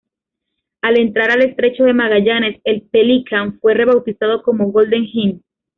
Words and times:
Al 0.81 0.97
entrar 0.97 1.29
al 1.29 1.43
estrecho 1.43 1.83
de 1.83 1.93
Magallanes 1.93 2.59
el 2.63 2.81
Pelican 2.81 3.59
fue 3.59 3.75
rebautizado 3.75 4.41
como 4.41 4.71
Golden 4.71 5.05
Hind. 5.07 5.43